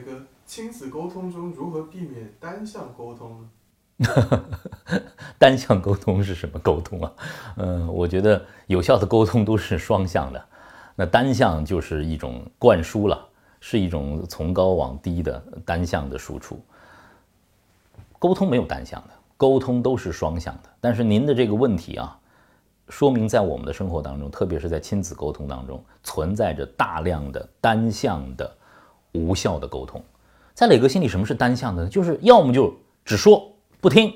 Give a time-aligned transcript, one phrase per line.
[0.00, 3.48] 那个亲子沟通中如何避免单向沟通呢？
[5.38, 7.12] 单向沟通是什么沟通啊？
[7.56, 10.42] 嗯，我觉得有效的沟通都是双向的，
[10.96, 13.28] 那单向就是一种灌输了，
[13.60, 16.58] 是一种从高往低的单向的输出。
[18.18, 20.70] 沟通没有单向的，沟通都是双向的。
[20.80, 22.18] 但是您的这个问题啊，
[22.88, 28.50] 说明在我们的生活当中，特别是在亲子沟通当中，存在着大量的单向的
[29.12, 30.02] 无效的沟通。
[30.54, 31.88] 在磊哥心里，什么是单向的呢？
[31.88, 32.74] 就是要么就
[33.04, 33.52] 只说。
[33.80, 34.14] 不听，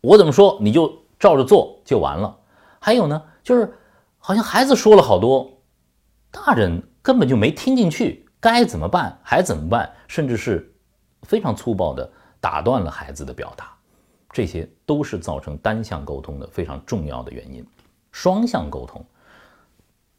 [0.00, 2.38] 我怎么说你就照着做就完了。
[2.78, 3.74] 还有呢，就是
[4.18, 5.50] 好像孩子说了好多，
[6.30, 10.72] 大人根本就没听进去，该怎么办还怎么办，甚至是
[11.22, 12.08] 非常粗暴的
[12.40, 13.74] 打断了孩子的表达，
[14.30, 17.66] 这些都是造成单向沟通的非常重要的原因。
[18.12, 19.04] 双向沟通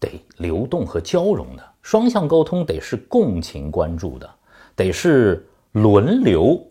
[0.05, 4.30] 得流动和交融的，双向沟通得是共情关注的，
[4.76, 6.62] 得是轮流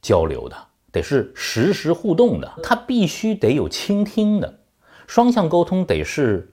[0.00, 0.56] 交流的。
[0.92, 4.58] 得是实时互动的，它必须得有倾听的，
[5.06, 6.52] 双向沟通得是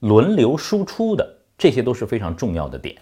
[0.00, 2.94] 轮流输出的，这些都是非常重要的点。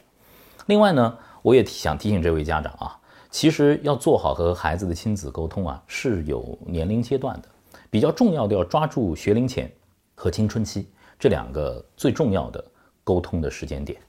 [0.66, 2.96] 另外呢，我也想提醒这位家长啊，
[3.32, 7.48] 其实要做好和孩子的亲子沟通啊，是有年龄阶段的，
[7.90, 9.68] 比较重要的要抓住学龄前
[10.14, 10.86] 和青春期
[11.18, 12.64] 这两个最重要的
[13.04, 14.00] 沟通的时间点。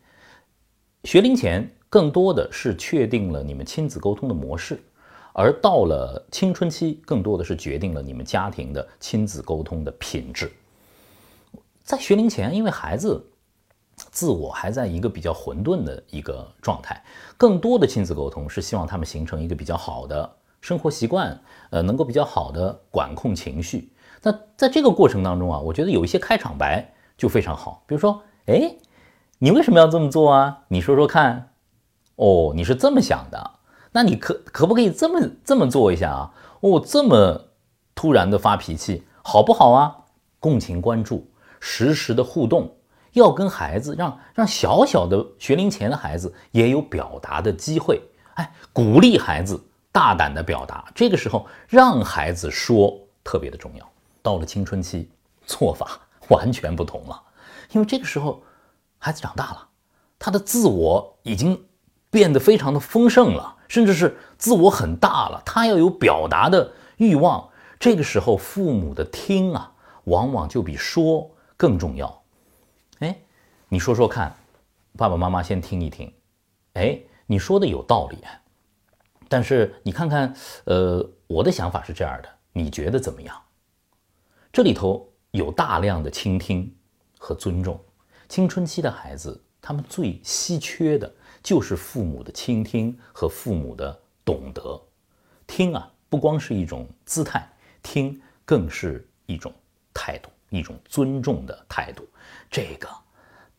[1.04, 4.80] 学龄前更多的是确定了你们亲子沟通的模式。
[5.40, 10.52] 而到了青春期，更多的是决定了你们家庭的亲子沟通的品质。
[11.84, 13.24] 在学龄前，因为孩子
[13.96, 17.00] 自我还在一个比较混沌的一个状态，
[17.38, 23.94] 更多的亲子沟通是希望他们形成一个比较好的生活习惯，呃，能够比较好的管控情绪。
[24.24, 28.76] 那在这个过程当中啊，我觉得有一些开场白就非常好，比如说，哎，
[29.40, 30.60] 你为什么要这么做啊？
[30.68, 31.52] 你说说看。
[32.16, 33.52] 哦，你是这么想的。
[33.92, 36.34] 那你可可不可以这么这么做一下啊？
[36.62, 37.50] 哦，这么
[37.94, 39.96] 突然的发脾气，好不好啊？
[40.40, 41.30] 共情关注，
[41.60, 42.76] 实时的互动，
[43.14, 48.02] 要跟孩子让让小小的学龄前的孩子也有表达的机会，
[48.34, 49.60] 哎，鼓励孩子
[49.92, 50.86] 大胆的表达。
[50.96, 53.88] 这个时候让孩子说特别的重要。
[54.24, 55.10] 到了青春期，
[55.46, 57.22] 做法完全不同了，
[57.72, 58.44] 因为这个时候
[58.98, 59.68] 孩子长大了，
[60.18, 61.66] 他的自我已经
[62.10, 63.56] 变得非常的丰盛了。
[63.68, 67.50] 甚至是自我很大了，他要有表达的欲望。
[67.78, 69.74] 这个时候，父母的听啊，
[70.06, 72.24] 往往就比说更重要。
[73.00, 73.20] 哎，
[73.68, 74.34] 你说说看，
[74.98, 76.10] 爸爸妈妈先听一听。
[76.76, 78.20] 哎，你说的有道理，
[79.28, 80.34] 但是你看看，
[80.64, 83.36] 呃，我的想法是这样的，你觉得怎么样？
[84.54, 86.74] 这里头有大量的倾听
[87.18, 87.80] 和尊重。
[88.30, 91.14] 青春期的孩子，他们最稀缺的。
[91.44, 94.82] 就是父母的倾听和父母的懂得，
[95.46, 97.48] 听啊，不光是一种姿态，
[97.82, 99.54] 听更是一种
[99.94, 102.06] 态度，一种尊重的态度，
[102.52, 102.90] 这个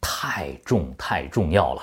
[0.02, 1.82] 太重太重要了。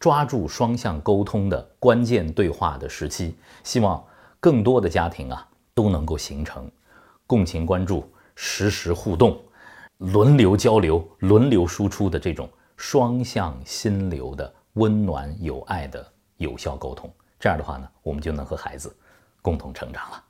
[0.00, 4.02] 抓住双向沟通的关键对话的时期，希望
[4.40, 6.70] 更多的家庭啊都能够形成
[7.26, 9.40] 共情关注、实时互动、
[9.98, 14.52] 轮流交流、轮流输出的这种双向心流的。
[14.74, 16.04] 温暖有爱的
[16.36, 17.08] 有效沟通，
[17.38, 18.92] 这样的话呢，我们就能和孩子
[19.40, 20.24] 共同成长了。